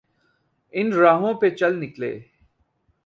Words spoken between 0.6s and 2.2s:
ان راہوں پہ چل نکلے۔